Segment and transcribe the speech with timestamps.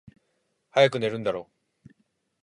[0.71, 1.47] 早く寝るんだろ？